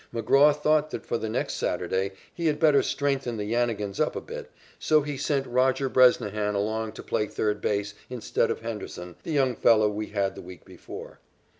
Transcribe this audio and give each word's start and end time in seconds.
McGraw 0.11 0.51
thought 0.51 0.89
that 0.89 1.05
for 1.05 1.19
the 1.19 1.29
next 1.29 1.53
Saturday 1.53 2.13
he 2.33 2.47
had 2.47 2.59
better 2.59 2.81
strengthen 2.81 3.37
the 3.37 3.43
Yannigans 3.51 3.99
up 3.99 4.15
a 4.15 4.19
bit, 4.19 4.49
so 4.79 5.03
he 5.03 5.15
sent 5.15 5.45
Roger 5.45 5.89
Bresnahan 5.89 6.55
along 6.55 6.93
to 6.93 7.03
play 7.03 7.27
third 7.27 7.61
base 7.61 7.93
instead 8.09 8.49
of 8.49 8.61
Henderson, 8.61 9.15
the 9.21 9.31
young 9.31 9.55
fellow 9.55 9.89
we 9.91 10.07
had 10.07 10.33
the 10.33 10.41
week 10.41 10.65
before. 10.65 11.19